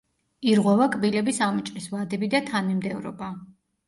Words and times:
ირღვევა 0.51 0.85
კბილების 0.95 1.41
ამოჭრის 1.47 1.85
ვადები 1.91 2.31
და 2.35 2.41
თანმიმდევრობა. 2.47 3.29